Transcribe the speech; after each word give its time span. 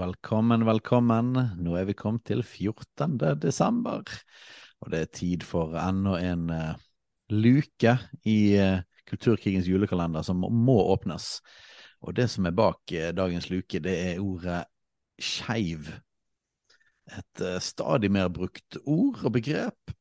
Velkommen, 0.00 0.62
velkommen. 0.64 1.34
Nå 1.60 1.74
er 1.76 1.84
vi 1.84 1.92
kommet 1.98 2.22
til 2.24 2.40
14. 2.40 3.18
desember, 3.36 4.00
og 4.80 4.92
det 4.94 5.00
er 5.02 5.10
tid 5.12 5.42
for 5.44 5.74
enda 5.76 6.14
en 6.24 6.46
uh, 6.48 6.78
luke 7.28 7.92
i 8.24 8.36
uh, 8.56 8.80
Kulturkrigens 9.10 9.68
julekalender 9.68 10.24
som 10.24 10.40
må 10.40 10.78
åpnes. 10.94 11.26
Og 12.00 12.16
det 12.16 12.30
som 12.32 12.48
er 12.48 12.56
bak 12.56 12.94
uh, 12.94 13.10
dagens 13.12 13.50
luke, 13.52 13.82
det 13.84 13.98
er 14.06 14.22
ordet 14.24 14.62
skeiv. 15.20 15.92
Et 17.18 17.44
stadig 17.60 18.08
mer 18.08 18.32
brukt 18.32 18.80
ord 18.86 19.20
og 19.26 19.36
begrep. 19.36 19.96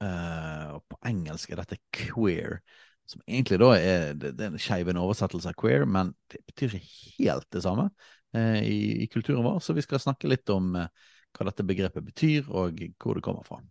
og 0.00 0.82
på 0.90 0.98
engelsk 1.06 1.50
er 1.50 1.62
dette 1.62 1.78
queer, 1.94 2.58
som 3.06 3.22
egentlig 3.28 3.60
da 3.62 3.70
er, 3.78 4.12
det, 4.14 4.34
det 4.38 4.44
er 4.44 4.50
en 4.56 4.58
skeiv 4.60 4.90
oversettelse 4.90 5.52
av 5.52 5.54
queer, 5.60 5.86
men 5.86 6.16
det 6.32 6.42
betyr 6.50 6.80
ikke 6.80 7.20
helt 7.20 7.46
det 7.54 7.62
samme. 7.62 7.90
Eh, 8.36 8.62
i, 8.62 9.02
i, 9.02 9.06
kulturen 9.06 9.44
vår. 9.44 9.60
Så 9.60 9.72
vi 9.72 9.84
skal 9.84 10.02
snakke 10.02 10.28
litt 10.28 10.50
om 10.52 10.74
eh, 10.76 10.90
hva 11.36 11.48
dette 11.48 11.64
begrepet 11.64 12.04
betyr, 12.04 12.50
og 12.50 12.82
hvor 13.00 13.16
det 13.16 13.24
kommer 13.24 13.46
fra. 13.46 13.62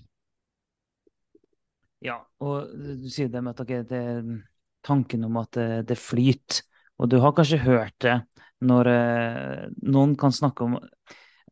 Ja, 2.05 2.21
og 2.45 2.71
du 2.79 3.09
sier 3.11 3.31
det 3.33 3.43
med 3.43 3.57
at 3.57 3.63
okay, 3.65 3.83
det, 3.89 4.03
tanken 4.87 5.27
om 5.27 5.39
at 5.41 5.57
det, 5.59 5.69
det 5.91 5.99
flyter. 5.99 6.63
Og 6.99 7.11
du 7.11 7.19
har 7.23 7.35
kanskje 7.35 7.61
hørt 7.63 7.95
det 8.03 8.17
når 8.67 8.91
eh, 8.91 9.67
noen 9.87 10.17
kan 10.19 10.33
snakke 10.35 10.67
om 10.67 10.73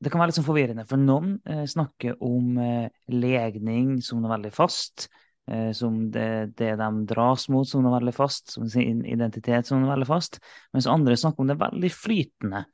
Det 0.02 0.10
kan 0.10 0.18
være 0.18 0.32
litt 0.32 0.36
sånn 0.40 0.48
forvirrende, 0.48 0.84
for 0.90 0.98
noen 1.00 1.36
eh, 1.46 1.62
snakker 1.70 2.18
om 2.24 2.58
eh, 2.60 2.88
legning 3.14 4.00
som 4.04 4.20
noe 4.20 4.34
veldig 4.34 4.50
fast. 4.52 5.06
Eh, 5.46 5.70
som 5.72 6.10
det, 6.10 6.56
det, 6.58 6.72
de 6.80 6.88
dras 7.06 7.46
mot 7.54 7.68
som 7.68 7.84
noe 7.84 7.94
veldig 7.94 8.14
fast, 8.16 8.50
som 8.56 8.66
sin 8.68 9.04
identitet 9.06 9.68
som 9.68 9.80
noe 9.80 9.92
veldig 9.92 10.08
fast. 10.08 10.40
Mens 10.74 10.90
andre 10.90 11.16
snakker 11.16 11.44
om 11.44 11.52
det 11.52 11.58
veldig 11.60 11.92
flytende. 11.94 12.64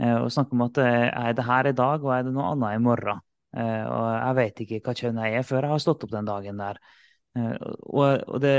Eh, 0.00 0.16
og 0.20 0.28
snakker 0.32 0.58
om 0.58 0.66
at 0.68 0.80
eh, 0.84 1.08
er 1.08 1.36
det 1.36 1.48
her 1.48 1.70
i 1.70 1.76
dag, 1.76 2.04
og 2.04 2.12
er 2.14 2.26
det 2.28 2.34
noe 2.36 2.52
annet 2.54 2.76
i 2.76 2.86
morgen? 2.90 3.26
og 3.50 4.04
jeg 4.14 4.34
vet 4.36 4.60
ikke 4.62 4.76
hva 4.86 4.92
kjønn 4.94 5.16
jeg 5.24 5.38
er 5.40 5.42
før 5.42 5.64
jeg 5.66 5.72
har 5.72 5.80
stått 5.82 6.04
opp 6.06 6.12
den 6.12 6.28
dagen 6.28 6.60
der. 6.62 6.76
Og, 7.38 8.24
og 8.26 8.40
det 8.42 8.56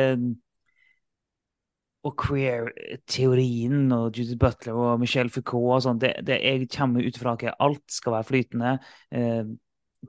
og 2.02 2.16
queer-teorien 2.18 3.92
og 3.94 4.18
Judith 4.18 4.40
Butler 4.42 4.78
og 4.78 5.02
Michelle 5.02 5.30
Foucault 5.30 5.76
og 5.76 5.84
sånn, 5.86 6.00
det, 6.02 6.16
det, 6.26 6.40
jeg 6.42 6.70
kommer 6.74 7.06
ut 7.06 7.20
fra 7.22 7.36
at 7.36 7.60
alt 7.62 7.84
skal 7.94 8.16
være 8.16 8.28
flytende. 8.30 8.72
Eh, 9.14 9.52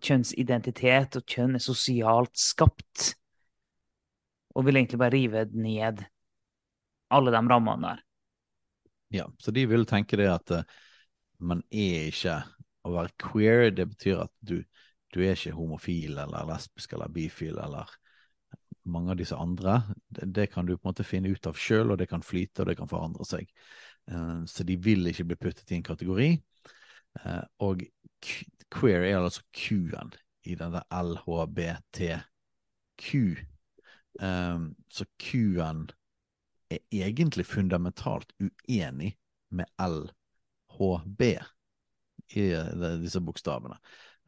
kjønnsidentitet 0.00 1.18
og 1.20 1.26
kjønn 1.28 1.58
er 1.58 1.62
sosialt 1.64 2.32
skapt. 2.40 3.10
Og 4.56 4.64
vil 4.64 4.80
egentlig 4.80 5.00
bare 5.00 5.14
rive 5.14 5.44
ned 5.52 6.00
alle 7.12 7.32
de 7.34 7.42
rammene 7.52 7.90
der. 7.90 8.00
Ja, 9.12 9.26
så 9.40 9.52
de 9.52 9.66
vil 9.68 9.84
tenke 9.88 10.16
det 10.16 10.30
at 10.32 10.54
uh, 10.56 10.64
man 11.44 11.60
er 11.68 12.08
ikke 12.08 12.40
Å 12.82 12.90
være 12.90 13.12
queer, 13.20 13.68
det 13.70 13.84
betyr 13.92 14.24
at 14.24 14.32
du, 14.42 14.56
du 15.14 15.20
er 15.22 15.36
ikke 15.36 15.52
homofil 15.54 16.16
eller 16.18 16.48
lesbisk 16.48 16.96
eller 16.96 17.12
bifil 17.14 17.60
eller 17.62 17.92
mange 18.84 19.12
av 19.12 19.18
disse 19.20 19.36
andre, 19.38 19.82
det, 20.08 20.28
det, 20.34 20.46
kan 20.52 20.66
du 20.66 20.74
på 20.74 20.82
en 20.82 20.90
måte 20.90 21.06
finne 21.06 21.30
ut 21.32 21.46
av 21.46 21.58
sjøl, 21.58 21.92
og 21.92 21.98
det 22.00 22.08
kan 22.10 22.24
flyte, 22.24 22.62
og 22.62 22.70
det 22.70 22.76
kan 22.80 22.90
forandre 22.90 23.26
seg. 23.28 23.50
Uh, 24.10 24.42
så 24.50 24.66
de 24.66 24.76
vil 24.82 25.06
ikke 25.10 25.28
bli 25.30 25.38
puttet 25.46 25.70
i 25.70 25.78
en 25.78 25.86
kategori. 25.86 26.30
Uh, 27.22 27.44
og 27.62 27.84
queer 28.72 29.06
er 29.06 29.20
altså 29.20 29.44
Q-en 29.54 30.12
i 30.48 30.56
denne 30.58 30.82
LHBTQ. 30.90 32.22
Um, 34.20 34.26
eh, 34.26 34.60
så 34.92 35.04
Q-en 35.22 35.86
er 36.72 36.78
egentlig 36.92 37.46
fundamentalt 37.46 38.32
uenig 38.40 39.12
med 39.52 39.66
LHB 39.78 41.22
i 42.32 42.46
disse 43.02 43.20
bokstavene. 43.20 43.76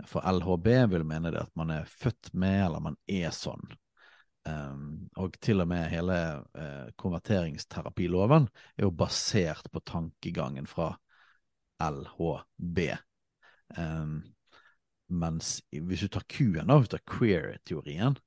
For 0.06 0.24
LHB 0.26 0.68
vil 0.92 1.06
mene 1.08 1.30
det 1.32 1.44
at 1.46 1.54
man 1.58 1.70
er 1.70 1.88
født 1.88 2.32
med, 2.34 2.66
eller 2.66 2.82
man 2.84 2.96
er 3.10 3.30
sånn. 3.34 3.64
Um, 4.44 5.08
og 5.16 5.38
til 5.40 5.62
og 5.64 5.68
med 5.70 5.86
hele 5.88 6.16
uh, 6.52 6.90
konverteringsterapiloven 7.00 8.48
er 8.76 8.84
jo 8.84 8.92
basert 8.92 9.70
på 9.72 9.80
tankegangen 9.88 10.68
fra 10.68 10.90
LHB. 11.80 12.80
Um, 13.78 14.18
mens 15.08 15.56
hvis 15.72 16.04
du 16.04 16.12
tar 16.12 16.26
Q-en 16.28 16.72
du 16.74 16.96
av 16.96 17.04
queer-teorien, 17.08 18.18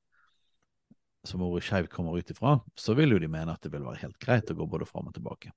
som 1.27 1.43
ordet 1.43 1.65
skeiv 1.67 1.89
kommer 1.91 2.17
ut 2.17 2.31
ifra, 2.31 2.55
så 2.79 2.95
vil 2.97 3.13
jo 3.13 3.21
de 3.21 3.29
mene 3.29 3.53
at 3.53 3.61
det 3.61 3.73
vil 3.73 3.85
være 3.85 4.05
helt 4.05 4.19
greit 4.21 4.49
å 4.49 4.57
gå 4.57 4.67
både 4.69 4.87
fram 4.89 5.09
og 5.11 5.17
tilbake. 5.17 5.51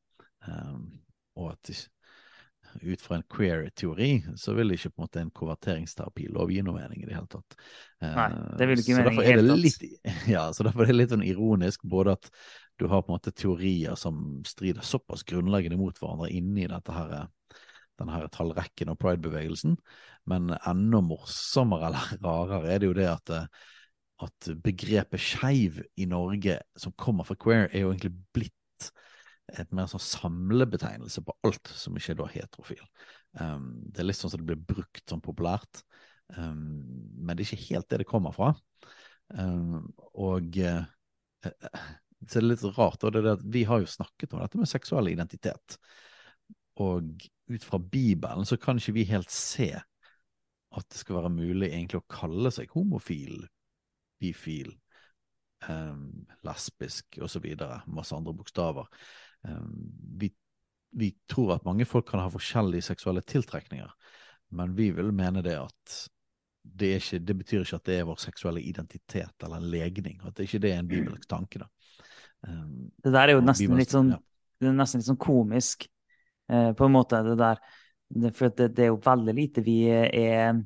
Um, 0.45 1.01
og 1.39 1.55
at 1.55 1.71
ut 2.83 3.03
fra 3.03 3.19
en 3.19 3.25
queer-teori, 3.31 4.11
så 4.39 4.55
vil 4.57 4.75
ikke 4.75 4.91
på 4.93 5.01
en 5.01 5.07
måte 5.07 5.23
en 5.23 5.33
konverteringsterapi-lov 5.35 6.53
gi 6.53 6.63
noe 6.67 6.77
mening 6.79 7.03
i 7.03 7.09
det 7.09 7.17
hele 7.17 7.31
tatt. 7.31 7.57
Nei, 8.03 8.29
det 8.61 8.69
vil 8.71 8.83
ikke 8.83 8.99
mening 8.99 9.19
i 9.19 9.25
det 9.25 9.31
hele 9.31 9.55
tatt. 9.55 9.65
Litt, 9.65 9.85
ja, 10.35 10.45
så 10.57 10.67
derfor 10.67 10.85
er 10.85 10.93
det 10.93 10.99
litt 10.99 11.15
sånn 11.15 11.27
ironisk 11.27 11.85
både 11.89 12.17
at 12.19 12.31
du 12.81 12.87
har 12.89 13.03
på 13.05 13.13
en 13.13 13.19
måte 13.19 13.35
teorier 13.37 13.99
som 14.01 14.41
strider 14.49 14.85
såpass 14.87 15.25
grunnleggende 15.29 15.77
mot 15.81 15.99
hverandre 16.01 16.31
inni 16.33 16.69
dette 16.71 16.95
her, 16.97 17.27
denne 18.01 18.15
her 18.15 18.31
tallrekken 18.33 18.93
og 18.93 19.01
pride-bevegelsen. 19.03 19.77
Men 20.31 20.55
enda 20.55 21.03
morsommere 21.05 21.91
eller 21.91 22.15
rarere 22.25 22.73
er 22.73 22.81
det 22.81 22.89
jo 22.89 22.97
det 22.97 23.11
at, 23.11 23.35
at 24.25 24.51
begrepet 24.65 25.21
skeiv 25.21 25.83
i 26.01 26.09
Norge, 26.09 26.57
som 26.79 26.97
kommer 26.97 27.29
fra 27.29 27.37
queer, 27.41 27.69
er 27.69 27.85
jo 27.85 27.93
egentlig 27.93 28.15
blitt 28.33 28.57
et 29.59 29.73
mer 29.77 29.89
sånn 29.91 30.03
samlebetegnelse 30.03 31.23
på 31.27 31.35
alt 31.47 31.73
som 31.75 31.97
ikke 31.99 32.15
er 32.15 32.21
da 32.21 32.29
heterofil. 32.31 32.85
Um, 33.41 33.73
det 33.91 34.03
er 34.03 34.09
litt 34.09 34.21
sånn 34.21 34.33
som 34.33 34.43
det 34.43 34.51
blir 34.53 34.69
brukt 34.75 35.05
sånn 35.09 35.23
populært, 35.25 35.83
um, 36.37 36.83
men 37.17 37.35
det 37.35 37.45
er 37.45 37.49
ikke 37.49 37.69
helt 37.71 37.91
det 37.91 38.03
det 38.03 38.11
kommer 38.11 38.35
fra. 38.37 38.53
Um, 39.35 39.91
og 40.19 40.59
uh, 40.59 40.85
så 42.29 42.41
det 42.41 42.47
litt 42.47 42.65
rart, 42.77 43.03
og 43.05 43.15
det 43.15 43.23
er 43.23 43.33
at 43.33 43.45
vi 43.49 43.65
har 43.69 43.81
jo 43.81 43.89
snakket 43.89 44.35
om 44.35 44.43
dette 44.43 44.61
med 44.61 44.69
seksuell 44.69 45.09
identitet. 45.09 45.79
Og 46.81 47.25
ut 47.51 47.65
fra 47.65 47.81
Bibelen 47.81 48.47
så 48.49 48.59
kan 48.61 48.79
ikke 48.79 48.97
vi 48.99 49.07
helt 49.09 49.33
se 49.33 49.73
at 50.71 50.87
det 50.87 51.01
skal 51.01 51.19
være 51.19 51.33
mulig 51.35 51.73
egentlig 51.73 51.99
å 51.99 52.11
kalle 52.13 52.53
seg 52.55 52.71
homofil, 52.77 53.43
bifil, 54.23 54.71
um, 55.69 56.27
lesbisk 56.47 57.19
osv. 57.25 57.49
Masse 57.91 58.17
andre 58.17 58.37
bokstaver. 58.37 58.87
Um, 59.49 59.93
vi, 60.21 60.31
vi, 60.93 61.11
tror 61.31 61.55
at 61.57 61.67
mange 61.67 61.87
folk 61.89 62.09
kan 62.11 62.23
ha 62.23 62.31
forskjellige 62.33 62.91
seksuelle 62.91 63.23
tiltrekninger, 63.23 63.91
men 64.57 64.75
vi 64.77 64.91
vil 64.97 65.13
mene 65.17 65.43
det 65.45 65.57
at 65.61 66.01
det, 66.63 66.97
ikke, 67.01 67.21
det 67.25 67.37
betyr 67.39 67.63
ikke 67.65 67.79
at 67.81 67.87
det 67.89 67.99
er 67.99 68.09
vår 68.09 68.19
seksuelle 68.21 68.63
identitet 68.63 69.45
eller 69.45 69.61
en 69.61 69.71
legning. 69.73 70.19
At 70.27 70.37
det 70.37 70.49
ikke 70.49 70.63
det 70.67 70.75
er 70.75 70.83
en 70.83 70.91
bibelsk 70.91 71.29
tanke. 71.29 71.63
da. 71.63 71.71
Um, 72.49 72.91
det 73.05 73.15
der 73.15 73.29
er 73.29 73.39
jo 73.39 73.45
nesten 73.45 73.79
litt 73.79 73.95
sånn, 73.95 74.13
ja. 74.17 74.75
nesten 74.75 75.01
litt 75.01 75.09
sånn 75.09 75.21
komisk, 75.21 75.89
eh, 76.51 76.73
på 76.77 76.89
en 76.89 76.95
måte, 76.95 77.23
det 77.27 77.39
der. 77.41 77.63
For 78.35 78.51
det, 78.51 78.73
det, 78.75 78.85
er 78.85 78.91
jo 78.91 79.01
veldig 79.05 79.35
lite 79.37 79.63
vi 79.63 79.85
er 79.87 80.57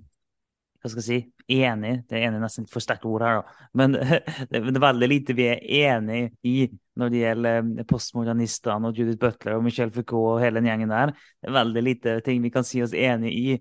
hva 0.85 0.91
skal 0.93 1.01
jeg 1.01 1.07
si, 1.07 1.34
enig 1.51 1.93
Det 2.09 2.17
er 2.17 2.29
enig 2.29 2.41
nesten 2.43 2.67
for 2.71 2.83
sterkt 2.83 3.05
ord 3.09 3.25
her, 3.25 3.41
da. 3.41 3.69
Men 3.77 3.93
det, 4.51 4.61
er 4.61 4.81
veldig 4.81 5.09
lite 5.11 5.37
vi 5.37 5.49
er 5.53 5.63
enig 5.91 6.23
i 6.47 6.71
når 6.99 7.13
det 7.13 7.21
gjelder 7.21 7.61
eh, 7.61 7.87
postmodernistene 7.91 8.91
og 8.91 8.99
Judith 8.99 9.21
Butler 9.21 9.59
og 9.59 9.65
Michelle 9.67 9.93
Foucault 9.95 10.37
og 10.37 10.43
hele 10.45 10.61
den 10.61 10.71
gjengen 10.71 10.95
der. 10.95 11.15
Det 11.43 11.51
er 11.51 11.59
veldig 11.59 11.85
lite 11.85 12.17
ting 12.27 12.43
vi 12.45 12.53
kan 12.55 12.67
si 12.67 12.83
oss 12.85 12.95
enig 12.97 13.35
i. 13.35 13.59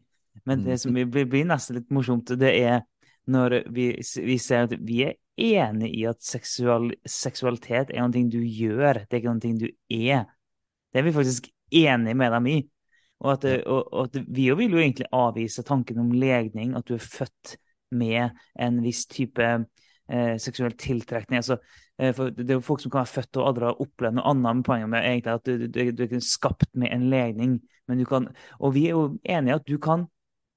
Men 0.48 0.64
det 0.66 0.78
mm. 0.78 0.82
som 0.82 0.98
blir 1.14 1.50
nesten 1.50 1.78
litt 1.78 1.92
morsomt, 1.94 2.34
det 2.40 2.54
er 2.62 2.82
når 3.30 3.62
vi, 3.72 3.90
vi 4.02 4.38
ser 4.42 4.68
at 4.68 4.76
vi 4.84 5.04
er 5.08 5.18
enig 5.40 5.94
i 5.96 6.06
at 6.10 6.22
seksual, 6.26 6.90
seksualitet 7.08 7.94
er 7.94 8.04
noe 8.04 8.24
du 8.30 8.42
gjør, 8.42 9.04
det 9.08 9.18
er 9.18 9.22
ikke 9.22 9.34
noe 9.34 9.60
du 9.62 9.70
er. 9.90 10.26
Det 10.92 11.02
er 11.02 11.08
vi 11.08 11.16
faktisk 11.16 11.50
enig 11.74 12.16
med 12.18 12.34
dem 12.36 12.50
i. 12.52 12.58
Og 13.24 13.32
at, 13.38 13.46
og, 13.64 13.94
og 13.94 14.10
at 14.10 14.18
vi 14.28 14.50
vil 14.60 14.76
jo 14.76 14.82
egentlig 14.82 15.08
avvise 15.16 15.64
tanken 15.64 16.02
om 16.04 16.12
legning, 16.12 16.74
at 16.76 16.88
du 16.88 16.98
er 16.98 17.04
født 17.04 17.56
med 17.94 18.44
en 18.60 18.82
viss 18.84 19.06
type 19.10 19.50
eh, 20.10 20.36
seksuell 20.42 20.76
tiltrekning. 20.80 21.42
Altså, 21.42 21.60
eh, 21.98 22.24
det 22.38 22.48
er 22.50 22.58
jo 22.58 22.66
folk 22.66 22.84
som 22.84 22.94
kan 22.94 23.04
være 23.04 23.14
født 23.20 23.42
og 23.42 23.50
aldri 23.50 23.70
har 23.70 23.84
opplevd 23.86 24.20
noe 24.20 24.32
annet. 24.32 24.58
med 24.58 24.66
poenget 24.70 24.90
med 24.90 25.08
egentlig 25.12 25.34
at 25.34 25.46
du, 25.46 25.68
du, 25.68 25.92
du, 25.92 26.04
er 26.08 26.26
skapt 26.26 26.70
med 26.74 26.94
en 26.94 27.10
legning. 27.14 27.62
Men 27.88 28.04
kan, 28.08 28.30
og 28.60 28.76
vi 28.76 28.88
er 28.88 28.98
jo 28.98 29.06
enige 29.24 29.60
at 29.60 29.68
du 29.68 29.78
kan 29.78 30.08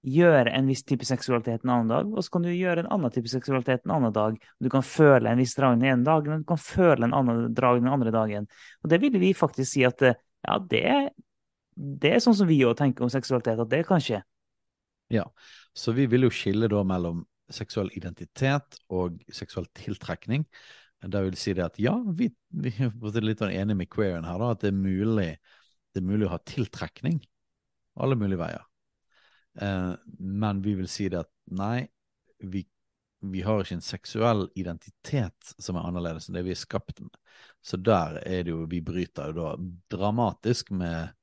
gjøre 0.06 0.52
en 0.54 0.68
viss 0.70 0.84
type 0.86 1.04
seksualitet 1.06 1.64
en 1.64 1.72
annen 1.74 1.88
dag, 1.90 2.10
og 2.14 2.22
så 2.22 2.36
kan 2.36 2.44
du 2.46 2.52
gjøre 2.52 2.84
en 2.84 2.90
annen 2.94 3.10
type 3.10 3.30
seksualitet 3.30 3.82
en 3.84 3.96
annen 3.96 4.14
dag. 4.14 4.36
Du 4.62 4.68
kan 4.70 4.84
føle 4.86 5.32
en 5.32 5.40
viss 5.42 5.56
drag 5.58 5.80
den 5.80 5.88
ene 5.90 6.06
dagen, 6.06 6.36
og 6.36 6.44
du 6.44 6.50
kan 6.52 6.62
føle 6.62 7.08
en 7.08 7.16
annen 7.16 7.48
drag 7.56 7.80
den 7.80 7.90
andre 7.90 8.12
dagen. 8.14 8.46
Og 8.84 8.92
det 8.92 9.00
ville 9.02 9.18
vi 9.18 9.32
faktisk 9.34 9.72
si 9.72 9.82
at 9.88 10.04
ja, 10.06 10.58
det, 10.70 10.84
det 11.74 12.14
er 12.14 12.22
sånn 12.22 12.38
som 12.38 12.46
vi 12.46 12.60
òg 12.68 12.76
tenker 12.78 13.06
om 13.06 13.10
seksualitet, 13.10 13.58
at 13.64 13.72
det 13.72 13.82
kan 13.88 14.02
skje. 14.02 14.22
Ja, 15.12 15.26
så 15.76 15.92
vi 15.96 16.06
vil 16.10 16.26
jo 16.26 16.32
skille 16.32 16.68
da 16.72 16.82
mellom 16.86 17.24
seksuell 17.52 17.90
identitet 17.94 18.78
og 18.92 19.20
seksuell 19.32 19.68
tiltrekning. 19.76 20.46
Da 21.06 21.20
vil 21.22 21.36
si 21.38 21.52
det 21.54 21.66
at 21.66 21.76
ja, 21.78 21.94
vi, 22.18 22.30
vi 22.50 22.72
er 22.80 23.24
litt 23.24 23.42
enige 23.44 23.78
med 23.78 23.90
queeren 23.92 24.26
her, 24.26 24.40
da, 24.40 24.54
at 24.54 24.64
det 24.64 24.72
er, 24.72 24.78
mulig, 24.78 25.28
det 25.92 26.00
er 26.00 26.08
mulig 26.08 26.26
å 26.26 26.32
ha 26.32 26.40
tiltrekning 26.48 27.20
alle 28.02 28.16
mulige 28.18 28.40
veier. 28.40 28.64
Eh, 29.60 29.92
men 30.18 30.62
vi 30.64 30.74
vil 30.80 30.88
si 30.90 31.10
det 31.12 31.20
at 31.22 31.30
nei, 31.56 31.86
vi, 32.40 32.64
vi, 33.24 33.44
har 33.44 33.62
ikke 33.62 33.78
en 33.78 33.84
seksuell 33.84 34.46
identitet 34.58 35.54
som 35.58 35.78
er 35.78 35.86
annerledes 35.88 36.28
enn 36.28 36.36
det 36.36 36.44
vi 36.48 36.54
er 36.56 36.60
skapt 36.60 37.00
med. 37.04 37.20
Så 37.64 37.78
der 37.80 38.20
er 38.24 38.44
det 38.44 38.52
jo 38.52 38.64
Vi 38.70 38.80
bryter 38.84 39.32
jo 39.32 39.38
da 39.38 39.54
dramatisk 39.92 40.72
med 40.76 41.14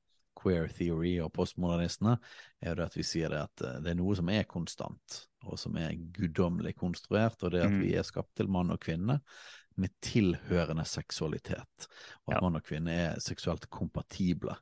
queer 0.44 0.68
theory 0.76 1.14
og 1.24 1.32
postmodernistene, 1.34 2.18
er 2.60 2.72
jo 2.72 2.78
det 2.80 2.86
at 2.90 2.98
vi 2.98 3.06
sier 3.06 3.32
det 3.32 3.42
at 3.46 3.64
eh, 3.64 3.80
det 3.84 3.94
er 3.94 3.98
noe 3.98 4.16
som 4.18 4.30
er 4.32 4.46
konstant, 4.50 5.18
og 5.48 5.58
som 5.60 5.76
er 5.80 5.96
guddommelig 6.16 6.76
konstruert, 6.80 7.40
og 7.42 7.54
det 7.54 7.64
at 7.64 7.74
vi 7.74 7.92
mm. 7.92 7.98
er 8.00 8.06
skapt 8.06 8.34
til 8.38 8.52
mann 8.52 8.72
og 8.74 8.80
kvinne 8.84 9.20
med 9.80 9.90
tilhørende 10.04 10.84
seksualitet, 10.86 11.88
og 12.24 12.34
at 12.34 12.38
ja. 12.38 12.44
mann 12.44 12.60
og 12.60 12.64
kvinne 12.66 12.94
er 13.08 13.20
seksuelt 13.22 13.66
kompatible, 13.72 14.54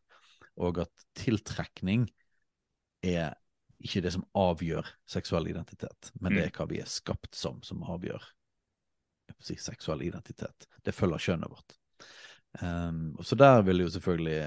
og 0.62 0.84
at 0.86 1.06
tiltrekning 1.18 2.06
er 3.02 3.34
ikke 3.82 4.04
det 4.04 4.12
som 4.14 4.24
avgjør 4.38 4.86
seksuell 5.10 5.48
identitet, 5.50 6.12
men 6.20 6.36
det 6.36 6.46
er 6.46 6.52
mm. 6.52 6.56
hva 6.60 6.68
vi 6.70 6.80
er 6.82 6.90
skapt 6.90 7.34
som, 7.36 7.58
som 7.66 7.82
avgjør 7.82 8.24
si, 9.42 9.56
seksuell 9.58 10.04
identitet. 10.06 10.68
Det 10.84 10.94
følger 10.94 11.26
kjønnet 11.26 11.50
vårt. 11.50 11.76
Um, 12.60 13.16
så 13.24 13.36
der 13.38 13.62
vil 13.64 13.80
jo 13.80 13.90
selvfølgelig 13.90 14.40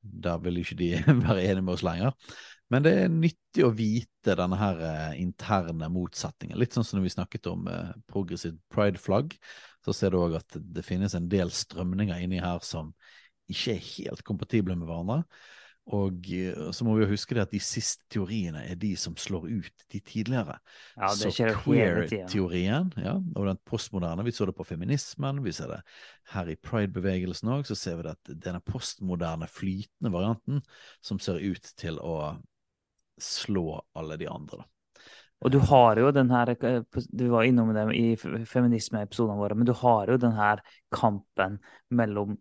Der 0.00 0.40
vil 0.42 0.60
ikke 0.62 0.78
de 0.78 0.92
være 1.26 1.44
enige 1.44 1.66
med 1.66 1.74
oss 1.76 1.84
lenger. 1.86 2.16
Men 2.70 2.84
det 2.86 2.92
er 2.94 3.10
nyttig 3.10 3.64
å 3.66 3.72
vite 3.74 4.36
denne 4.38 4.58
her 4.60 4.80
uh, 4.80 5.14
interne 5.18 5.88
motsetningen. 5.90 6.58
Litt 6.60 6.76
sånn 6.76 6.86
som 6.86 7.00
når 7.00 7.08
vi 7.08 7.14
snakket 7.16 7.48
om 7.50 7.64
Progressive 7.66 8.04
progressivt 8.12 8.60
pride-flagg, 8.70 9.34
så 9.84 9.94
ser 9.96 10.12
du 10.12 10.20
òg 10.20 10.36
at 10.38 10.58
det 10.60 10.84
finnes 10.86 11.16
en 11.16 11.26
del 11.32 11.50
strømninger 11.54 12.22
inni 12.22 12.38
her 12.42 12.62
som 12.62 12.92
ikke 13.50 13.74
er 13.74 13.88
helt 13.96 14.22
kompatible 14.26 14.76
med 14.78 14.86
hverandre. 14.86 15.24
Og 15.96 16.28
eh, 16.30 16.70
så 16.74 16.86
må 16.86 16.94
vi 16.96 17.04
jo 17.04 17.10
huske 17.10 17.34
det 17.34 17.44
at 17.46 17.54
de 17.54 17.60
siste 17.62 18.06
teoriene 18.12 18.62
er 18.68 18.78
de 18.78 18.92
som 19.00 19.16
slår 19.18 19.48
ut 19.50 19.84
de 19.90 20.00
tidligere. 20.00 20.58
Ja, 20.94 21.10
det 21.18 21.32
så 21.34 21.50
queer-teorien 21.64 22.92
ja, 23.00 23.16
og 23.18 23.48
den 23.48 23.60
postmoderne, 23.66 24.24
vi 24.26 24.34
så 24.34 24.46
det 24.46 24.54
på 24.58 24.66
feminismen, 24.68 25.42
vi 25.44 25.54
ser 25.56 25.72
det 25.74 25.80
her 26.34 26.50
i 26.52 26.58
pride-bevegelsen 26.60 27.50
òg, 27.56 27.66
så 27.66 27.78
ser 27.78 27.98
vi 27.98 28.06
det 28.06 28.14
at 28.14 28.34
denne 28.46 28.62
postmoderne, 28.62 29.50
flytende 29.50 30.14
varianten 30.14 30.62
som 31.02 31.18
ser 31.22 31.42
ut 31.42 31.72
til 31.80 31.98
å 31.98 32.36
slå 33.20 33.80
alle 33.98 34.20
de 34.20 34.30
andre. 34.30 34.62
da. 34.62 34.68
Og 35.40 35.52
du 35.54 35.58
har 35.70 35.96
jo 35.96 36.10
den 36.12 36.30
her 36.32 36.52
eh, 36.52 36.82
Du 37.16 37.28
var 37.32 37.48
innom 37.48 37.72
det 37.74 37.86
i 37.96 38.12
feminismeepisodene 38.16 39.40
våre, 39.40 39.56
men 39.56 39.68
du 39.68 39.72
har 39.76 40.12
jo 40.12 40.20
den 40.20 40.36
her 40.36 40.60
kampen 40.92 41.58
mellom 41.88 42.36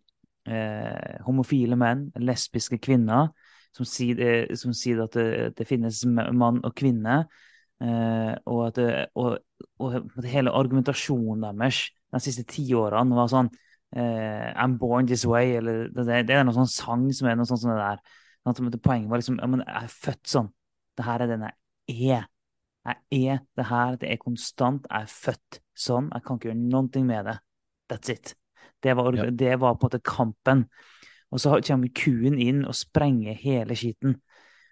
eh, 0.49 1.19
homofile 1.25 1.77
menn, 1.79 2.07
lesbiske 2.19 2.79
kvinner, 2.81 3.29
som 3.75 3.87
sier, 3.87 4.19
eh, 4.23 4.55
som 4.57 4.73
sier 4.75 5.03
at 5.05 5.15
det, 5.17 5.53
det, 5.59 5.67
finnes 5.69 6.01
mann 6.09 6.61
og 6.65 6.75
kvinne. 6.77 7.21
Eh, 7.79 8.33
og 8.49 8.65
at 8.67 8.81
og, 9.15 9.37
og 9.79 10.25
hele 10.27 10.51
argumentasjonen 10.51 11.45
deres 11.47 11.85
de 12.09 12.19
siste 12.25 12.43
tiårene 12.49 13.15
var 13.15 13.29
sånn 13.31 13.47
eh, 13.95 14.49
I'm 14.57 14.77
born 14.81 15.07
this 15.07 15.25
way, 15.29 15.55
eller 15.59 15.87
det, 15.93 16.07
det 16.27 16.35
er 16.35 16.43
noen 16.43 16.57
sånn 16.57 16.73
sang 16.73 17.05
som 17.15 17.29
er 17.29 17.37
noe 17.37 17.47
sånt 17.49 17.63
som 17.63 17.71
det 17.73 17.79
der. 17.79 18.01
Sånn 18.47 18.81
poenget 18.81 19.11
var 19.11 19.21
liksom 19.21 19.39
jeg 19.39 19.77
er 19.77 19.93
født 19.93 20.33
sånn. 20.33 20.51
Det 20.97 21.05
her 21.05 21.23
er 21.23 21.31
den 21.31 21.47
jeg 21.47 22.11
er. 22.11 22.27
Jeg 22.89 23.29
er 23.29 23.41
det 23.59 23.65
her, 23.69 23.97
det 24.01 24.09
er 24.09 24.21
konstant. 24.21 24.87
Jeg 24.89 25.05
er 25.05 25.13
født 25.13 25.59
sånn. 25.77 26.09
Jeg 26.15 26.25
kan 26.25 26.39
ikke 26.39 26.49
gjøre 26.49 26.61
noe 26.63 27.03
med 27.05 27.29
det. 27.29 27.37
That's 27.91 28.13
it. 28.13 28.33
Det 28.83 28.95
var, 28.95 29.15
ja. 29.17 29.29
det 29.31 29.55
var, 29.59 29.75
på 29.75 29.87
en 29.87 29.91
måte 29.91 30.01
kampen. 30.05 30.65
Og 31.29 31.41
så 31.41 31.59
kommer 31.65 31.91
kuen 31.93 32.39
inn 32.41 32.63
og 32.65 32.77
sprenger 32.77 33.37
hele 33.37 33.77
skiten. 33.77 34.17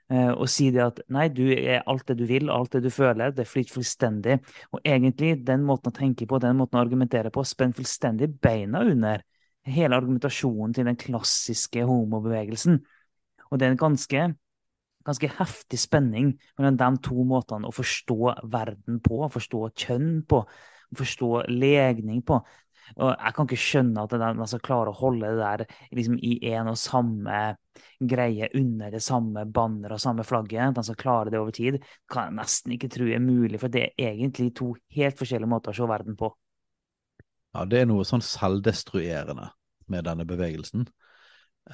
Uh, 0.08 0.32
og 0.40 0.48
sier 0.48 0.72
det 0.72 0.84
at 0.86 1.00
nei, 1.12 1.26
du 1.36 1.44
er 1.52 1.82
alt 1.84 2.06
det 2.08 2.16
du 2.22 2.24
vil, 2.30 2.48
alt 2.48 2.72
det 2.78 2.86
du 2.86 2.90
føler, 2.94 3.34
det 3.36 3.44
flyter 3.50 3.76
fullstendig. 3.76 4.38
Og 4.72 4.80
egentlig, 4.88 5.34
den 5.48 5.66
måten 5.68 5.92
å 5.92 5.98
tenke 5.98 6.28
på, 6.30 6.40
den 6.40 6.56
måten 6.60 6.80
å 6.80 6.84
argumentere 6.86 7.32
på, 7.34 7.44
spenner 7.44 7.76
fullstendig 7.76 8.32
beina 8.40 8.86
under 8.88 9.26
hele 9.68 9.98
argumentasjonen 10.00 10.76
til 10.78 10.88
den 10.88 11.00
klassiske 11.00 11.84
homobevegelsen. 11.88 12.80
Og 13.50 13.60
det 13.60 13.68
er 13.68 13.76
en 13.76 13.82
ganske, 13.82 14.24
ganske 15.08 15.32
heftig 15.40 15.80
spenning 15.82 16.32
mellom 16.56 16.80
de 16.80 16.90
to 17.04 17.28
måtene 17.28 17.68
å 17.68 17.76
forstå 17.76 18.38
verden 18.52 19.02
på, 19.04 19.20
forstå 19.34 19.62
kjønn 19.84 20.10
på, 20.30 20.42
forstå 20.96 21.32
legning 21.52 22.24
på. 22.24 22.40
Og 22.96 23.12
jeg 23.12 23.36
kan 23.36 23.48
ikke 23.48 23.60
skjønne 23.60 24.04
at 24.04 24.16
de 24.16 24.30
altså, 24.30 24.60
klarer 24.64 24.92
å 24.92 25.00
holde 25.00 25.30
det 25.30 25.42
der 25.42 25.64
liksom, 25.98 26.18
i 26.24 26.38
en 26.54 26.72
og 26.72 26.80
samme 26.80 27.42
greie 28.00 28.50
under 28.58 28.94
det 28.94 29.04
samme 29.06 29.44
banner 29.54 29.94
og 29.96 30.02
samme 30.02 30.26
flagget. 30.28 30.72
At 30.72 30.80
de 30.80 30.88
skal 30.88 31.00
klare 31.02 31.34
det 31.34 31.42
over 31.42 31.56
tid, 31.56 31.80
kan 32.12 32.30
jeg 32.30 32.40
nesten 32.40 32.76
ikke 32.78 32.92
tro 32.94 33.10
er 33.12 33.24
mulig. 33.24 33.62
For 33.62 33.74
det 33.74 33.90
er 33.94 34.14
egentlig 34.14 34.54
to 34.58 34.74
helt 34.98 35.20
forskjellige 35.20 35.52
måter 35.52 35.76
å 35.76 35.80
se 35.80 35.92
verden 35.92 36.18
på. 36.20 36.32
Ja, 37.56 37.64
det 37.66 37.82
er 37.82 37.88
noe 37.90 38.06
sånn 38.06 38.24
selvdestruerende 38.26 39.50
med 39.92 40.06
denne 40.06 40.28
bevegelsen. 40.28 40.86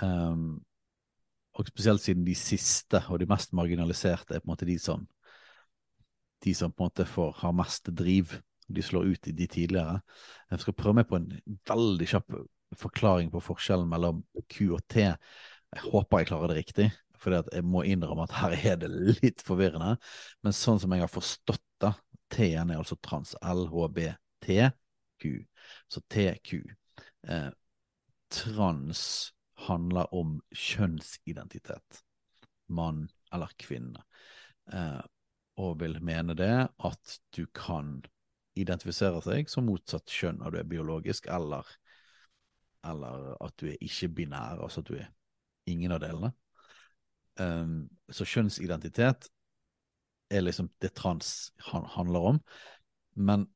Um, 0.01 0.61
og 1.53 1.69
spesielt 1.69 2.01
siden 2.01 2.23
de 2.25 2.33
siste 2.37 3.03
og 3.11 3.19
de 3.21 3.27
mest 3.29 3.53
marginaliserte 3.53 4.33
er 4.33 4.41
på 4.41 4.49
en 4.49 4.53
måte 4.55 4.69
de 4.69 4.79
som 4.81 5.03
de 6.43 6.53
som 6.57 6.71
på 6.71 6.83
en 6.83 6.89
måte 6.89 7.05
får, 7.07 7.37
har 7.39 7.53
mest 7.55 7.87
driv. 7.95 8.33
De 8.67 8.83
slår 8.85 9.13
ut 9.13 9.27
i 9.27 9.35
de 9.35 9.47
tidligere. 9.47 9.99
Jeg 10.51 10.63
skal 10.63 10.75
prøve 10.77 10.99
meg 10.99 11.07
på 11.09 11.19
en 11.19 11.29
veldig 11.69 12.07
kjapp 12.13 12.35
forklaring 12.79 13.31
på 13.33 13.41
forskjellen 13.43 13.89
mellom 13.89 14.23
Q 14.49 14.73
og 14.77 14.83
T. 14.89 15.07
Jeg 15.73 15.85
håper 15.87 16.21
jeg 16.21 16.29
klarer 16.29 16.51
det 16.51 16.59
riktig, 16.61 16.87
for 17.17 17.35
jeg 17.37 17.65
må 17.65 17.83
innrømme 17.87 18.27
at 18.27 18.37
her 18.37 18.55
er 18.73 18.79
det 18.83 18.91
litt 18.91 19.43
forvirrende. 19.45 19.95
Men 20.45 20.55
sånn 20.55 20.81
som 20.81 20.93
jeg 20.93 21.05
har 21.05 21.11
forstått 21.11 21.65
det, 21.83 21.93
T-en 22.33 22.71
er 22.73 22.79
altså 22.81 22.97
trans. 23.03 23.35
LHBTQ. 23.41 25.25
Så 25.87 26.01
TQ. 26.09 26.63
Eh, 27.29 27.51
trans 28.33 29.03
handler 29.67 30.09
om 30.15 30.39
kjønnsidentitet. 30.49 32.03
Mann 32.73 33.05
eller 33.33 33.53
kvinne. 33.61 34.01
Eh, 34.71 35.01
og 35.61 35.77
vil 35.83 35.99
mene 36.01 36.33
det 36.37 36.55
at 36.65 37.17
du 37.35 37.45
kan 37.53 37.99
identifisere 38.59 39.21
seg 39.25 39.49
som 39.49 39.65
motsatt 39.67 40.11
kjønn 40.11 40.41
når 40.41 40.53
du 40.53 40.59
er 40.59 40.69
biologisk, 40.69 41.27
eller, 41.31 41.67
eller 42.85 43.33
at 43.43 43.55
du 43.61 43.69
er 43.71 43.81
ikke-binær, 43.81 44.61
altså 44.63 44.83
at 44.83 44.91
du 44.91 44.97
er 44.99 45.09
ingen 45.69 45.95
av 45.95 46.03
delene. 46.03 46.33
Um, 47.39 47.87
så 48.13 48.27
kjønnsidentitet 48.29 49.29
er 50.33 50.45
liksom 50.45 50.69
det 50.81 50.93
trans 50.97 51.51
handler 51.95 52.29
om. 52.33 52.39
Men 53.15 53.47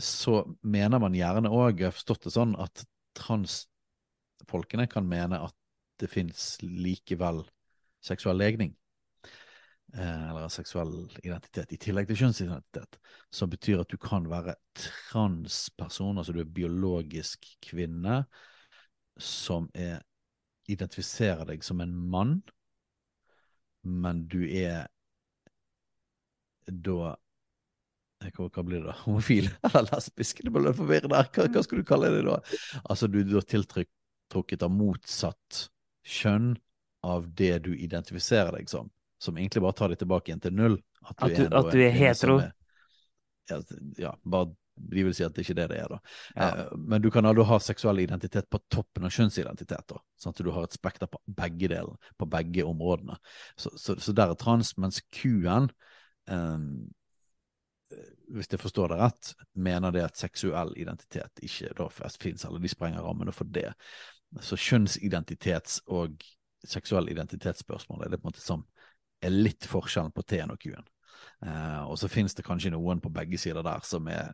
så 0.00 0.42
mener 0.62 1.00
man 1.00 1.16
gjerne 1.16 1.52
òg, 1.52 1.80
jeg 1.80 1.90
har 1.90 1.96
forstått 1.96 2.26
det 2.26 2.34
sånn, 2.34 2.54
at 2.60 2.84
transfolkene 3.16 4.88
kan 4.90 5.06
mene 5.08 5.40
at 5.46 5.56
det 6.02 6.10
fins 6.10 6.56
likevel 6.62 7.44
seksuell 8.04 8.40
legning. 8.40 8.74
Eh, 9.96 10.30
eller 10.30 10.48
seksuell 10.48 10.94
identitet, 11.22 11.70
i 11.72 11.78
tillegg 11.78 12.08
til 12.08 12.18
kjønnsidentitet, 12.24 12.96
som 13.30 13.50
betyr 13.52 13.84
at 13.84 13.92
du 13.92 13.98
kan 14.02 14.24
være 14.26 14.56
transperson, 14.74 16.18
altså 16.18 16.34
du 16.34 16.40
er 16.42 16.50
biologisk 16.50 17.46
kvinne 17.62 18.24
som 19.22 19.68
er, 19.78 20.00
identifiserer 20.66 21.46
deg 21.46 21.62
som 21.62 21.84
en 21.84 21.92
mann, 22.10 22.40
men 23.86 24.24
du 24.26 24.40
er 24.48 24.88
da 26.66 27.14
hva, 28.24 28.48
hva, 28.48 28.64
blir 28.66 28.80
det 28.80 28.88
da? 28.88 28.96
Homofil 29.04 29.46
eller 29.68 29.86
lesbisk? 29.92 30.42
Det 30.42 30.50
ble 30.50 30.74
forvirrende. 30.74 31.22
Hva, 31.36 31.46
hva 31.54 31.62
skal 31.62 31.84
du 31.84 31.86
kalle 31.86 32.10
det 32.16 32.24
da? 32.26 32.40
Altså, 32.82 33.06
du 33.06 33.20
er 33.20 33.30
da 33.30 33.44
tiltrukket 33.46 34.64
av 34.64 34.74
motsatt 34.74 35.66
kjønn 36.02 36.54
av 37.04 37.28
det 37.36 37.58
du 37.68 37.74
identifiserer 37.76 38.56
deg 38.56 38.72
som 38.72 38.88
som 39.24 39.38
egentlig 39.40 39.62
bare 39.64 39.78
tar 39.78 39.92
det 39.92 40.02
tilbake 40.02 40.30
igjen 40.30 40.42
til 40.44 40.54
null. 40.56 40.76
At 41.04 41.16
du, 41.16 41.24
at 41.24 41.36
du, 41.36 41.42
er, 41.44 41.56
at 41.60 41.72
du 41.72 41.80
er 41.84 41.96
hetero? 41.96 42.36
Er, 43.50 43.64
ja, 44.00 44.12
bare 44.24 44.52
de 44.74 45.04
vil 45.06 45.14
si 45.14 45.22
at 45.24 45.34
det 45.34 45.44
ikke 45.44 45.54
er 45.54 45.60
det 45.60 45.68
det 45.70 45.78
er, 45.84 45.92
da. 45.92 45.98
Ja. 46.34 46.48
Eh, 46.48 46.74
men 46.90 47.02
du 47.02 47.10
kan 47.14 47.26
aldri 47.28 47.46
ha 47.46 47.58
seksuell 47.62 48.02
identitet 48.02 48.48
på 48.50 48.60
toppen 48.72 49.06
av 49.06 49.14
kjønnsidentitet. 49.14 49.86
da, 49.90 50.00
sånn 50.18 50.34
at 50.34 50.42
du 50.42 50.50
har 50.54 50.66
et 50.66 50.76
spekter 50.76 51.10
på 51.10 51.20
begge 51.40 51.70
deler, 51.70 52.10
på 52.18 52.28
begge 52.30 52.66
områdene. 52.66 53.16
Så, 53.56 53.74
så, 53.78 53.96
så 54.00 54.14
der 54.16 54.34
er 54.34 54.40
trans, 54.40 54.74
mens 54.80 55.00
Q-en, 55.14 55.70
eh, 56.26 56.58
hvis 58.34 58.50
jeg 58.50 58.62
forstår 58.62 58.90
det 58.90 59.00
rett, 59.02 59.34
mener 59.54 59.94
det 59.94 60.06
at 60.08 60.18
seksuell 60.18 60.72
identitet 60.80 61.44
ikke 61.46 61.74
da 61.78 61.86
fins, 61.92 62.46
eller 62.46 62.62
de 62.62 62.72
sprenger 62.72 63.04
rammene 63.04 63.34
for 63.34 63.46
det. 63.46 63.70
Så 64.42 64.58
kjønnsidentitets- 64.58 65.82
og 65.86 66.24
seksuell 66.66 67.10
identitetsspørsmål 67.12 68.06
er 68.06 68.10
det 68.10 68.18
på 68.22 68.26
en 68.26 68.32
måte 68.32 68.42
som 68.42 68.64
er 69.24 69.34
litt 69.34 69.66
forskjellen 69.68 70.12
på 70.14 70.24
T-en 70.28 70.52
og 70.54 70.60
Q-en. 70.60 70.86
Eh, 71.44 71.80
og 71.84 71.98
så 72.00 72.08
finnes 72.08 72.34
det 72.36 72.44
kanskje 72.46 72.72
noen 72.74 73.02
på 73.04 73.12
begge 73.12 73.38
sider 73.40 73.64
der 73.64 73.84
som 73.86 74.08
er 74.12 74.32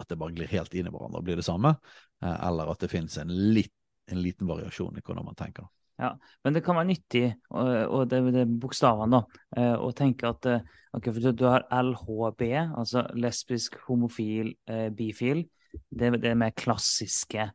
at 0.00 0.08
det 0.10 0.18
bare 0.18 0.34
glir 0.34 0.50
helt 0.50 0.74
inn 0.74 0.88
i 0.88 0.92
hverandre 0.92 1.20
og 1.20 1.26
blir 1.26 1.38
det 1.38 1.46
samme, 1.46 1.76
eh, 2.24 2.38
eller 2.48 2.72
at 2.72 2.82
det 2.82 2.90
finnes 2.92 3.16
en, 3.22 3.30
litt, 3.54 3.74
en, 4.10 4.20
liten 4.22 4.50
variasjon 4.50 4.98
i 4.98 5.04
hvordan 5.04 5.28
man 5.28 5.38
tenker. 5.38 5.68
Ja, 6.00 6.16
Men 6.42 6.56
det 6.56 6.64
kan 6.66 6.74
være 6.74 6.88
nyttig, 6.88 7.26
og, 7.52 8.08
det, 8.10 8.18
er 8.18 8.54
bokstavene, 8.58 9.20
da, 9.20 9.42
eh, 9.60 9.74
å 9.78 9.92
tenke 9.94 10.32
at 10.32 10.48
okay, 10.96 11.12
du 11.14 11.44
har 11.46 11.68
LHB, 11.70 12.42
altså 12.74 13.04
lesbisk, 13.14 13.76
homofil, 13.86 14.54
bifil. 14.96 15.44
Det, 15.88 16.10
det 16.18 16.32
er 16.32 16.40
mer 16.40 16.56
klassiske 16.56 17.46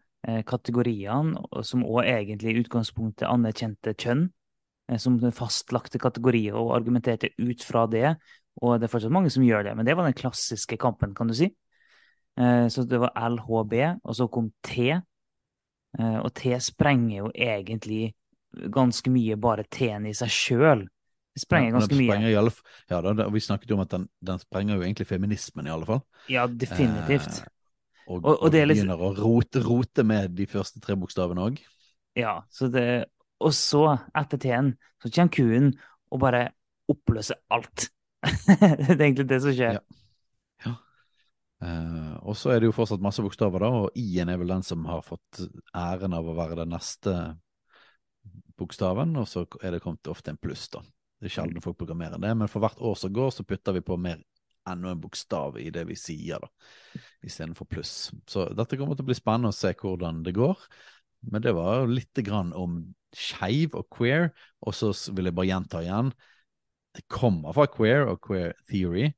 kategoriene, 0.48 1.42
som 1.66 1.84
òg 1.86 2.08
egentlig 2.08 2.54
i 2.54 2.62
utgangspunktet 2.64 3.28
anerkjente 3.30 3.94
kjønn. 4.00 4.26
Eh, 4.88 5.00
som 5.02 5.20
fastlagte 5.36 6.00
kategorier 6.00 6.56
og 6.56 6.74
argumenterte 6.78 7.34
ut 7.38 7.64
fra 7.66 7.86
det. 7.92 8.16
Og 8.64 8.80
det 8.80 8.88
er 8.88 8.94
fortsatt 8.94 9.14
mange 9.14 9.32
som 9.34 9.46
gjør 9.46 9.68
det, 9.68 9.78
men 9.78 9.86
det 9.86 9.98
var 9.98 10.08
den 10.08 10.18
klassiske 10.18 10.80
kampen, 10.82 11.14
kan 11.18 11.30
du 11.30 11.36
si. 11.38 11.52
Eh, 12.40 12.68
så 12.74 12.86
det 12.88 13.02
var 13.02 13.14
LHB, 13.16 13.76
og 14.04 14.16
så 14.18 14.30
kom 14.32 14.52
T. 14.66 14.94
Eh, 15.98 16.20
og 16.22 16.32
T 16.38 16.56
sprenger 16.64 17.26
jo 17.26 17.34
egentlig 17.34 18.14
ganske 18.74 19.12
mye 19.14 19.38
bare 19.38 19.68
T-en 19.70 20.08
i 20.10 20.16
seg 20.18 20.32
sjøl. 20.34 20.88
Det 21.38 21.44
sprenger 21.44 21.76
ganske 21.76 22.00
mye. 22.00 22.32
Alle, 22.40 22.54
ja, 22.90 23.02
da, 23.06 23.28
Vi 23.30 23.44
snakket 23.44 23.70
jo 23.70 23.78
om 23.78 23.84
at 23.84 23.94
den, 23.94 24.08
den, 24.26 24.42
sprenger 24.42 24.80
jo 24.80 24.88
egentlig 24.88 25.06
feminismen, 25.10 25.68
i 25.68 25.74
alle 25.74 25.86
fall. 25.86 26.02
Ja, 26.34 26.48
definitivt. 26.48 27.44
Eh, 27.44 27.54
og, 28.08 28.24
og, 28.24 28.32
og, 28.32 28.48
og 28.48 28.56
liksom... 28.56 28.88
begynner 28.88 29.04
å 29.04 29.12
rote, 29.20 29.62
rote, 29.62 30.08
med 30.08 30.34
de 30.38 30.48
første 30.50 30.82
tre 30.82 30.96
bokstavene 30.98 31.44
òg. 31.44 31.60
Ja, 32.18 32.40
så 32.50 32.72
det, 32.74 32.88
og 33.44 33.54
så, 33.54 33.84
etter 34.18 34.42
T-en, 34.42 34.74
så 35.04 35.12
kommer 35.14 35.34
Q-en 35.36 35.72
og 36.14 36.22
bare 36.24 36.44
oppløser 36.90 37.40
alt. 37.54 37.90
det 38.48 38.96
er 38.96 39.06
egentlig 39.10 39.28
det 39.30 39.42
som 39.44 39.56
skjer. 39.56 39.78
Ja. 39.78 39.98
ja. 40.66 40.76
Uh, 41.64 42.14
og 42.30 42.38
så 42.38 42.54
er 42.54 42.62
det 42.62 42.70
jo 42.70 42.76
fortsatt 42.76 43.04
masse 43.04 43.24
bokstaver, 43.26 43.64
da, 43.64 43.72
og 43.84 44.00
I-en 44.00 44.32
er 44.34 44.40
vel 44.42 44.56
den 44.56 44.66
som 44.66 44.86
har 44.90 45.06
fått 45.06 45.44
æren 45.76 46.16
av 46.18 46.28
å 46.28 46.38
være 46.38 46.62
den 46.62 46.74
neste 46.74 47.16
bokstaven, 48.58 49.16
og 49.22 49.28
så 49.30 49.46
er 49.62 49.76
det 49.76 49.84
kommet 49.84 50.10
ofte 50.12 50.34
en 50.34 50.42
pluss, 50.42 50.68
da. 50.74 50.82
Det 51.18 51.30
er 51.30 51.34
sjelden 51.34 51.64
folk 51.64 51.80
programmerer 51.80 52.22
det, 52.22 52.34
men 52.38 52.50
for 52.50 52.62
hvert 52.62 52.82
år 52.86 52.98
som 52.98 53.14
går, 53.14 53.32
så 53.34 53.46
putter 53.46 53.74
vi 53.74 53.86
på 53.86 53.98
mer 54.02 54.22
enda 54.68 54.92
en 54.92 55.02
bokstav 55.02 55.58
i 55.62 55.70
det 55.74 55.86
vi 55.90 55.96
sier, 55.98 56.44
da, 56.44 57.02
istedenfor 57.26 57.70
pluss. 57.70 58.12
Så 58.30 58.48
dette 58.58 58.78
kommer 58.78 58.98
til 58.98 59.06
å 59.06 59.10
bli 59.10 59.18
spennende 59.18 59.54
å 59.54 59.56
se 59.56 59.72
hvordan 59.80 60.22
det 60.26 60.36
går. 60.38 60.66
Men 61.22 61.44
det 61.44 61.54
var 61.58 61.88
litt 61.90 62.18
grann 62.26 62.54
om 62.56 62.82
skeiv 63.16 63.76
og 63.78 63.88
queer, 63.94 64.30
og 64.62 64.76
så 64.76 64.92
vil 65.16 65.30
jeg 65.30 65.38
bare 65.38 65.50
gjenta 65.50 65.82
igjen. 65.84 66.12
Det 66.98 67.06
kommer 67.12 67.56
fra 67.56 67.68
queer 67.72 68.08
og 68.12 68.22
queer 68.26 68.54
theory, 68.70 69.12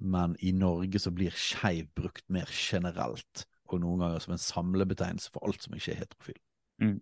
men 0.00 0.36
i 0.40 0.52
Norge 0.56 1.00
så 1.02 1.12
blir 1.14 1.34
skeiv 1.36 1.90
brukt 1.96 2.24
mer 2.32 2.48
generelt, 2.50 3.44
og 3.70 3.82
noen 3.82 4.04
ganger 4.04 4.24
som 4.24 4.34
en 4.34 4.42
samlebetegnelse 4.42 5.32
for 5.32 5.46
alt 5.46 5.62
som 5.64 5.76
ikke 5.76 5.94
er 5.94 6.02
heterofil. 6.04 6.40
Mm. 6.80 6.98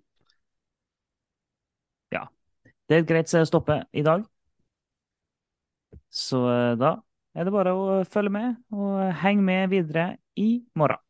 Ja. 2.15 2.27
Det 2.89 2.97
er 2.97 3.05
et 3.05 3.11
greit 3.11 3.35
å 3.37 3.45
stoppe 3.49 3.83
i 3.93 4.05
dag. 4.05 4.25
Så 6.09 6.41
eh, 6.51 6.77
da 6.81 6.97
er 7.37 7.47
det 7.47 7.55
bare 7.55 7.75
å 7.77 7.99
følge 8.09 8.33
med, 8.35 8.57
og 8.75 9.13
henge 9.23 9.45
med 9.45 9.69
videre 9.73 10.09
i 10.41 10.51
morgen. 10.79 11.08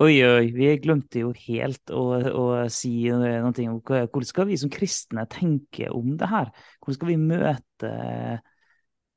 Oi, 0.00 0.14
oi, 0.24 0.46
vi 0.56 0.68
glemte 0.80 1.20
jo 1.20 1.30
helt 1.36 1.90
å, 1.92 2.02
å 2.32 2.44
si 2.72 3.10
noe 3.12 3.34
om 3.44 3.50
hvordan 3.84 4.24
skal 4.24 4.46
vi 4.48 4.56
som 4.56 4.70
kristne 4.72 5.26
tenke 5.28 5.90
om 5.92 6.14
det 6.16 6.30
her? 6.30 6.48
Hvordan 6.80 6.96
skal 6.96 7.10
vi 7.10 7.16
møte 7.20 7.90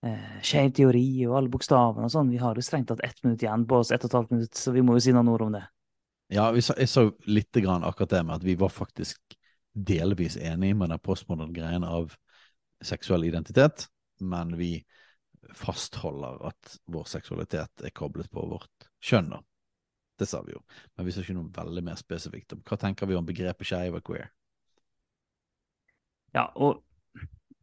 eh, 0.04 0.34
skeiv 0.44 0.74
teori 0.76 1.06
og 1.30 1.38
alle 1.40 1.52
bokstavene 1.54 2.10
og 2.10 2.12
sånn? 2.12 2.34
Vi 2.34 2.42
har 2.42 2.60
jo 2.60 2.66
strengt 2.68 2.90
tatt 2.92 3.04
ett 3.08 3.24
minutt 3.24 3.46
igjen 3.46 3.64
på 3.70 3.80
oss, 3.80 3.94
ett 3.96 4.04
og 4.04 4.12
et 4.12 4.18
halvt 4.20 4.34
minutt, 4.36 4.60
så 4.60 4.74
vi 4.76 4.84
må 4.84 4.98
jo 4.98 5.06
si 5.06 5.14
noen 5.16 5.32
ord 5.32 5.46
om 5.46 5.56
det. 5.56 5.64
Ja, 6.36 6.50
jeg 6.52 6.90
så 6.92 7.06
litt 7.32 7.64
grann 7.64 7.88
akkurat 7.88 8.18
det 8.18 8.24
med 8.28 8.36
at 8.42 8.46
vi 8.50 8.58
var 8.60 8.76
faktisk 8.76 9.40
delvis 9.72 10.36
enige 10.36 10.76
med 10.82 10.92
den 10.92 11.00
postmoderne 11.00 11.56
greien 11.56 11.88
av 11.88 12.12
seksuell 12.84 13.24
identitet, 13.30 13.88
men 14.20 14.52
vi 14.60 14.74
fastholder 15.56 16.44
at 16.52 16.76
vår 16.92 17.08
seksualitet 17.16 17.88
er 17.88 17.96
koblet 17.96 18.28
på 18.36 18.44
vårt 18.52 18.92
kjønn. 19.00 19.32
da. 19.32 19.44
Det 20.20 20.28
sa 20.30 20.42
vi 20.46 20.54
jo. 20.54 20.62
Men 20.96 21.08
vi 21.08 21.14
sa 21.14 21.24
ikke 21.24 21.36
noe 21.38 21.52
veldig 21.54 21.84
mer 21.86 21.98
spesifikt 22.00 22.56
om 22.56 22.62
hva 22.68 22.78
tenker 22.80 23.10
vi 23.10 23.18
om 23.18 23.26
begrepet 23.26 23.68
skeiv 23.68 23.98
og 23.98 24.06
queer. 24.06 24.30
Ja, 26.34 26.48
og 26.56 26.82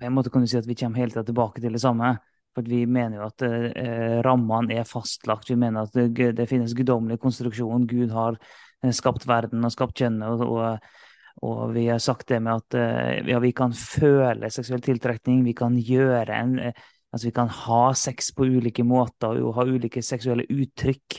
på 0.01 0.07
en 0.07 0.15
måte 0.17 0.33
kan 0.33 0.43
du 0.43 0.51
si 0.51 0.59
at 0.59 0.69
vi 0.69 0.79
kommer 0.79 1.03
helt 1.03 1.19
tilbake 1.27 1.63
til 1.63 1.75
det 1.77 1.83
samme. 1.83 2.15
For 2.57 2.67
vi 2.67 2.83
mener 2.91 3.21
jo 3.21 3.27
at 3.29 3.45
eh, 3.47 4.17
rammene 4.27 4.81
er 4.81 4.89
fastlagt. 4.89 5.53
Vi 5.53 5.59
mener 5.61 5.87
at 5.87 5.95
det, 5.95 6.33
det 6.39 6.49
finnes 6.51 6.75
guddommelig 6.75 7.21
konstruksjon. 7.23 7.87
Gud 7.91 8.11
har 8.15 8.39
eh, 8.83 8.91
skapt 8.97 9.29
verden 9.31 9.67
og 9.67 9.75
skapt 9.75 10.01
kjønnet. 10.01 10.43
Og, 10.43 10.57
og, 10.57 11.45
og, 11.47 11.61
vi 11.77 11.87
har 11.87 12.03
sagt 12.03 12.27
det 12.33 12.41
med 12.43 12.59
at 12.59 12.79
eh, 12.81 13.21
ja, 13.31 13.39
vi 13.43 13.53
kan 13.55 13.77
føle 13.77 14.51
seksuell 14.51 14.83
tiltrekning. 14.83 15.45
Vi 15.47 15.55
kan 15.59 15.79
gjøre 15.79 16.41
en 16.41 16.59
eh, 16.71 16.89
Altså 17.11 17.27
vi 17.27 17.35
kan 17.35 17.49
ha 17.51 17.85
sex 17.99 18.29
på 18.39 18.47
ulike 18.47 18.85
måter 18.87 19.41
og 19.43 19.57
ha 19.57 19.65
ulike 19.67 19.99
seksuelle 19.99 20.45
uttrykk. 20.47 21.17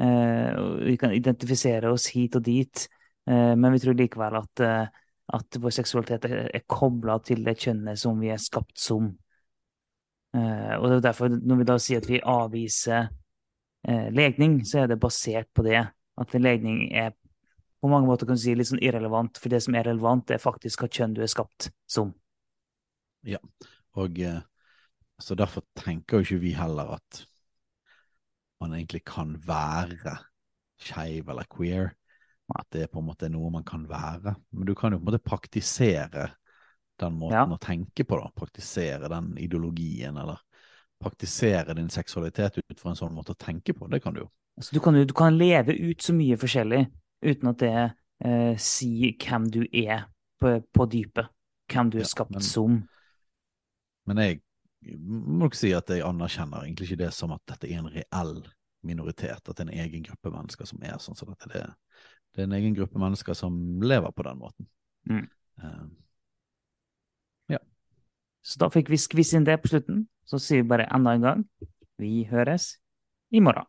Eh, 0.00 0.62
vi 0.84 0.96
kan 0.96 1.12
identifisere 1.12 1.90
oss 1.92 2.08
hit 2.14 2.36
og 2.38 2.44
dit. 2.46 2.86
Eh, 3.28 3.54
men 3.56 3.72
vi 3.74 3.80
tror 3.82 3.98
likevel 3.98 4.38
at, 4.38 4.60
eh, 4.64 4.86
at 5.36 5.58
vår 5.60 5.74
seksualitet 5.76 6.24
er, 6.30 6.62
kobla 6.66 7.18
til 7.24 7.44
det 7.44 7.58
kjønnet 7.60 8.00
som 8.00 8.20
vi 8.20 8.30
er 8.32 8.40
skapt 8.40 8.78
som. 8.78 9.12
Og 10.32 10.84
det 10.86 10.96
er 10.96 11.00
derfor, 11.02 11.28
når 11.28 11.56
vi 11.58 11.64
da 11.66 11.74
sier 11.82 11.98
at 11.98 12.06
vi 12.06 12.20
avviser 12.22 13.08
legning, 14.14 14.60
så 14.62 14.84
er 14.84 14.92
det 14.92 15.00
basert 15.02 15.48
på 15.52 15.64
det. 15.66 15.80
At 16.22 16.34
legning 16.38 16.84
er 16.94 17.16
på 17.82 17.90
mange 17.90 18.06
måter 18.06 18.28
kan 18.28 18.38
du 18.38 18.42
si 18.42 18.54
litt 18.54 18.68
sånn 18.68 18.82
irrelevant, 18.82 19.40
for 19.42 19.50
det 19.50 19.58
som 19.64 19.74
er 19.74 19.88
relevant, 19.90 20.30
er 20.30 20.38
faktisk 20.38 20.84
hva 20.84 20.90
kjønn 20.92 21.16
du 21.16 21.24
er 21.24 21.32
skapt 21.32 21.72
som. 21.90 22.12
Ja, 23.26 23.42
og 23.98 24.22
så 25.18 25.34
derfor 25.34 25.66
tenker 25.74 26.20
jo 26.20 26.28
ikke 26.28 26.42
vi 26.46 26.54
heller 26.54 26.94
at 27.00 27.24
man 28.60 28.74
egentlig 28.76 29.04
kan 29.08 29.34
være 29.46 30.16
skeiv 30.80 31.28
eller 31.32 31.46
queer. 31.50 31.92
At 32.50 32.66
det 32.74 32.88
på 32.90 32.98
en 32.98 33.06
måte 33.06 33.28
er 33.28 33.30
noe 33.30 33.50
man 33.54 33.64
kan 33.64 33.84
være. 33.88 34.34
Men 34.52 34.66
du 34.66 34.74
kan 34.74 34.92
jo 34.92 34.98
på 34.98 35.04
en 35.04 35.10
måte 35.12 35.22
praktisere 35.22 36.30
den 37.00 37.14
måten 37.16 37.36
Ja. 37.38 37.44
å 37.46 37.58
tenke 37.62 38.04
på, 38.04 38.18
da. 38.18 38.28
Praktisere 38.36 39.08
den 39.08 39.36
ideologien, 39.38 40.16
eller 40.18 40.40
praktisere 41.00 41.74
din 41.74 41.88
seksualitet 41.88 42.58
ut 42.58 42.80
fra 42.80 42.90
en 42.90 42.96
sånn 42.98 43.14
måte 43.14 43.32
å 43.32 43.38
tenke 43.38 43.72
på. 43.72 43.88
Det 43.88 44.02
kan 44.02 44.12
du 44.14 44.20
jo. 44.24 44.28
Altså, 44.58 44.74
du, 44.74 44.80
kan, 44.80 44.94
du 45.06 45.14
kan 45.14 45.38
leve 45.38 45.72
ut 45.78 46.02
så 46.02 46.12
mye 46.12 46.36
forskjellig 46.36 46.82
uten 47.24 47.48
at 47.48 47.58
det 47.62 47.70
eh, 48.26 48.56
sier 48.60 49.14
hvem 49.16 49.46
du 49.50 49.62
er 49.72 50.08
på, 50.40 50.58
på 50.74 50.86
dypet. 50.90 51.30
Hvem 51.70 51.90
du 51.94 51.98
er 51.98 52.04
Ja, 52.04 52.10
skapt 52.10 52.34
men- 52.34 52.42
som. 52.44 52.80
Men 54.06 54.16
jeg 54.18 54.40
må 54.80 55.44
nok 55.44 55.56
si 55.58 55.74
at 55.76 55.90
jeg 55.92 56.04
anerkjenner 56.06 56.64
egentlig 56.64 56.88
ikke 56.88 57.02
det 57.04 57.12
som 57.14 57.34
at 57.36 57.42
dette 57.50 57.68
er 57.68 57.82
en 57.82 57.92
reell 57.92 58.34
minoritet, 58.86 59.42
at 59.44 59.56
det 59.56 59.66
er 59.66 59.68
en 59.68 59.80
egen 59.84 60.04
gruppe 60.06 60.32
mennesker 60.32 60.68
som 60.68 60.80
er 60.82 60.96
sånn 61.02 61.18
sånn 61.18 61.34
at 61.34 61.48
Det, 61.52 61.64
det 62.32 62.42
er 62.42 62.48
en 62.48 62.56
egen 62.56 62.76
gruppe 62.78 62.98
mennesker 62.98 63.36
som 63.36 63.82
lever 63.84 64.14
på 64.16 64.24
den 64.24 64.40
måten. 64.40 64.70
Mm. 65.10 65.26
Eh, 65.60 65.88
Så 68.42 68.56
da 68.62 68.70
fikk 68.72 68.88
vi 68.88 68.96
skviss 69.00 69.34
inn 69.36 69.44
det 69.44 69.58
på 69.60 69.68
slutten. 69.68 70.06
Så 70.24 70.40
sier 70.40 70.62
vi 70.62 70.70
bare 70.72 70.88
enda 70.94 71.12
en 71.16 71.26
gang 71.26 71.44
vi 72.00 72.24
høres 72.30 72.78
i 73.30 73.42
morgen. 73.44 73.68